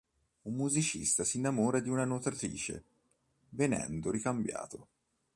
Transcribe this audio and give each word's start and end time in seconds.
Un 0.41 0.55
musicista 0.55 1.23
si 1.23 1.37
innamora 1.37 1.79
di 1.79 1.87
una 1.87 2.05
nuotatrice, 2.05 2.83
venendo 3.49 4.09
ricambiato. 4.09 4.87